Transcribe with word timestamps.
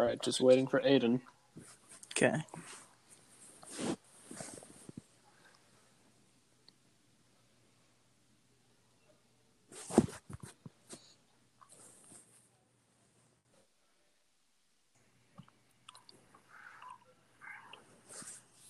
right, 0.00 0.20
just 0.22 0.40
waiting 0.40 0.66
for 0.66 0.80
Aiden. 0.80 1.20
Okay. 2.16 2.34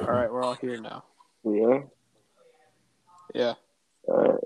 All 0.00 0.10
right, 0.10 0.30
we're 0.30 0.42
all 0.42 0.54
here 0.54 0.80
now. 0.80 1.04
We 1.44 1.64
are? 1.64 1.84
Yeah. 3.34 3.54
Alright. 4.08 4.40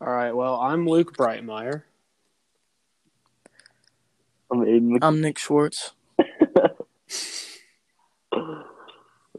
All 0.00 0.12
right. 0.12 0.32
Well, 0.36 0.56
I'm 0.56 0.86
Luke 0.86 1.16
Brightmeyer. 1.16 1.82
I'm 4.54 4.60
Aiden 4.60 4.82
Mc- 4.82 5.04
I'm 5.04 5.20
Nick 5.20 5.38
Schwartz. 5.38 5.92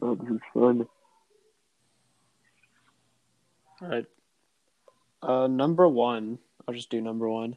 Oh, 0.01 0.13
this 0.13 0.29
is 0.29 0.41
fun. 0.53 0.87
All 3.81 3.87
right. 3.87 4.05
Uh, 5.23 5.47
number 5.47 5.87
one. 5.87 6.39
I'll 6.67 6.75
just 6.75 6.91
do 6.91 7.01
number 7.01 7.27
one. 7.27 7.55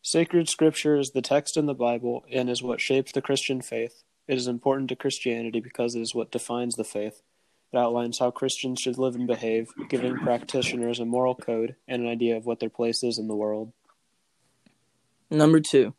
Sacred 0.00 0.48
Scripture 0.48 0.96
is 0.96 1.10
the 1.10 1.20
text 1.20 1.58
in 1.58 1.66
the 1.66 1.74
Bible 1.74 2.24
and 2.32 2.48
is 2.48 2.62
what 2.62 2.80
shapes 2.80 3.12
the 3.12 3.20
Christian 3.20 3.60
faith. 3.60 4.02
It 4.26 4.38
is 4.38 4.46
important 4.46 4.88
to 4.90 4.96
Christianity 4.96 5.60
because 5.60 5.94
it 5.94 6.00
is 6.00 6.14
what 6.14 6.30
defines 6.30 6.76
the 6.76 6.84
faith. 6.84 7.20
It 7.72 7.76
outlines 7.76 8.20
how 8.20 8.30
Christians 8.30 8.80
should 8.80 8.96
live 8.96 9.16
and 9.16 9.26
behave, 9.26 9.68
giving 9.90 10.16
practitioners 10.16 11.00
a 11.00 11.04
moral 11.04 11.34
code 11.34 11.74
and 11.86 12.02
an 12.02 12.08
idea 12.08 12.36
of 12.36 12.46
what 12.46 12.60
their 12.60 12.70
place 12.70 13.02
is 13.02 13.18
in 13.18 13.28
the 13.28 13.36
world. 13.36 13.72
Number 15.28 15.60
two. 15.60 15.94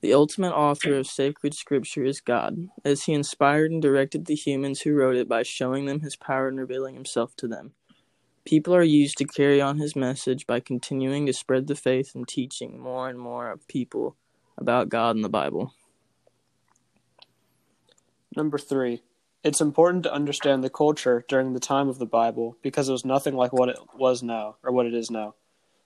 The 0.00 0.14
ultimate 0.14 0.52
author 0.52 0.94
of 0.94 1.08
sacred 1.08 1.54
scripture 1.54 2.04
is 2.04 2.20
God, 2.20 2.68
as 2.84 3.04
he 3.04 3.14
inspired 3.14 3.72
and 3.72 3.82
directed 3.82 4.26
the 4.26 4.36
humans 4.36 4.82
who 4.82 4.94
wrote 4.94 5.16
it 5.16 5.28
by 5.28 5.42
showing 5.42 5.86
them 5.86 6.00
his 6.00 6.14
power 6.14 6.46
and 6.46 6.58
revealing 6.58 6.94
himself 6.94 7.34
to 7.36 7.48
them. 7.48 7.72
People 8.44 8.74
are 8.74 8.82
used 8.82 9.18
to 9.18 9.24
carry 9.24 9.60
on 9.60 9.78
his 9.78 9.96
message 9.96 10.46
by 10.46 10.60
continuing 10.60 11.26
to 11.26 11.32
spread 11.32 11.66
the 11.66 11.74
faith 11.74 12.14
and 12.14 12.28
teaching 12.28 12.78
more 12.78 13.08
and 13.08 13.18
more 13.18 13.50
of 13.50 13.66
people 13.66 14.16
about 14.56 14.88
God 14.88 15.16
and 15.16 15.24
the 15.24 15.28
Bible. 15.28 15.74
Number 18.36 18.56
three. 18.56 19.02
It's 19.44 19.60
important 19.60 20.02
to 20.02 20.12
understand 20.12 20.62
the 20.62 20.70
culture 20.70 21.24
during 21.28 21.52
the 21.52 21.60
time 21.60 21.88
of 21.88 21.98
the 21.98 22.06
Bible 22.06 22.56
because 22.62 22.88
it 22.88 22.92
was 22.92 23.04
nothing 23.04 23.34
like 23.34 23.52
what 23.52 23.68
it 23.68 23.78
was 23.94 24.22
now, 24.22 24.56
or 24.62 24.72
what 24.72 24.86
it 24.86 24.94
is 24.94 25.10
now. 25.10 25.34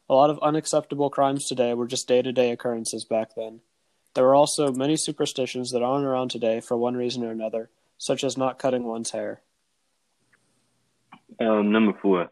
A 0.08 0.14
lot 0.14 0.30
of 0.30 0.38
unacceptable 0.40 1.10
crimes 1.10 1.46
today 1.46 1.74
were 1.74 1.86
just 1.86 2.08
day 2.08 2.22
to 2.22 2.32
day 2.32 2.50
occurrences 2.50 3.04
back 3.04 3.34
then. 3.34 3.60
There 4.14 4.24
were 4.24 4.34
also 4.34 4.72
many 4.72 4.96
superstitions 4.96 5.70
that 5.70 5.82
aren't 5.82 6.04
around 6.04 6.30
today 6.30 6.60
for 6.60 6.76
one 6.76 6.96
reason 6.96 7.24
or 7.24 7.30
another, 7.30 7.70
such 7.96 8.24
as 8.24 8.36
not 8.36 8.58
cutting 8.58 8.84
one's 8.84 9.10
hair. 9.10 9.40
Um, 11.40 11.72
number 11.72 11.98
four. 12.00 12.30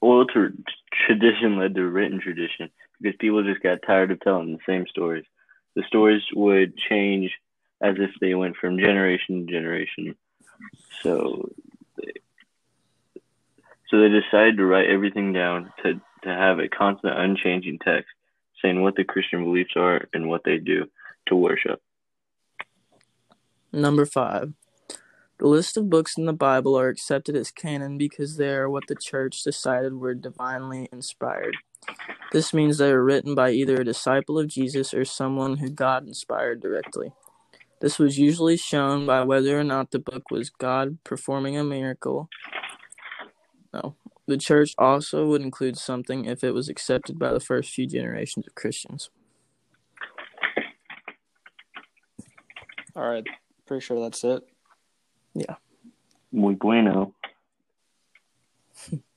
Oral 0.00 0.26
tr- 0.26 0.56
tradition 1.06 1.58
led 1.58 1.74
to 1.74 1.84
written 1.84 2.20
tradition 2.20 2.70
because 3.00 3.16
people 3.18 3.42
just 3.42 3.62
got 3.62 3.82
tired 3.86 4.10
of 4.10 4.20
telling 4.20 4.52
the 4.52 4.58
same 4.66 4.86
stories. 4.88 5.24
The 5.74 5.82
stories 5.86 6.22
would 6.34 6.76
change 6.76 7.32
as 7.80 7.96
if 7.98 8.10
they 8.20 8.34
went 8.34 8.56
from 8.56 8.78
generation 8.78 9.46
to 9.46 9.52
generation. 9.52 10.14
So, 11.02 11.50
they, 11.96 12.12
so 13.88 14.00
they 14.00 14.08
decided 14.08 14.56
to 14.56 14.66
write 14.66 14.88
everything 14.88 15.32
down 15.32 15.72
to 15.82 16.00
to 16.24 16.28
have 16.28 16.58
a 16.58 16.68
constant, 16.68 17.16
unchanging 17.16 17.78
text 17.78 18.10
saying 18.60 18.82
what 18.82 18.96
the 18.96 19.04
Christian 19.04 19.44
beliefs 19.44 19.74
are 19.76 20.08
and 20.12 20.28
what 20.28 20.42
they 20.44 20.58
do 20.58 20.86
to 21.28 21.36
worship. 21.36 21.80
Number 23.72 24.06
five. 24.06 24.52
The 25.38 25.46
list 25.46 25.76
of 25.76 25.88
books 25.88 26.18
in 26.18 26.26
the 26.26 26.32
Bible 26.32 26.76
are 26.76 26.88
accepted 26.88 27.36
as 27.36 27.52
canon 27.52 27.96
because 27.96 28.36
they 28.36 28.48
are 28.48 28.68
what 28.68 28.88
the 28.88 28.96
church 28.96 29.44
decided 29.44 29.94
were 29.94 30.14
divinely 30.14 30.88
inspired. 30.90 31.56
This 32.32 32.52
means 32.52 32.78
they 32.78 32.92
were 32.92 33.04
written 33.04 33.36
by 33.36 33.50
either 33.50 33.76
a 33.76 33.84
disciple 33.84 34.38
of 34.38 34.48
Jesus 34.48 34.92
or 34.92 35.04
someone 35.04 35.58
who 35.58 35.70
God 35.70 36.08
inspired 36.08 36.60
directly. 36.60 37.12
This 37.80 38.00
was 38.00 38.18
usually 38.18 38.56
shown 38.56 39.06
by 39.06 39.22
whether 39.22 39.58
or 39.58 39.62
not 39.62 39.92
the 39.92 40.00
book 40.00 40.30
was 40.30 40.50
God 40.50 40.98
performing 41.04 41.56
a 41.56 41.62
miracle. 41.62 42.28
No. 43.72 43.94
The 44.26 44.36
church 44.36 44.74
also 44.76 45.26
would 45.26 45.40
include 45.40 45.78
something 45.78 46.24
if 46.24 46.42
it 46.42 46.50
was 46.50 46.68
accepted 46.68 47.18
by 47.18 47.32
the 47.32 47.40
first 47.40 47.70
few 47.70 47.86
generations 47.86 48.46
of 48.46 48.56
Christians. 48.56 49.10
All 52.98 53.08
right, 53.08 53.24
pretty 53.64 53.84
sure 53.84 54.00
that's 54.00 54.24
it. 54.24 54.42
Yeah. 55.32 55.54
Muy 56.32 56.56
bueno. 56.56 57.14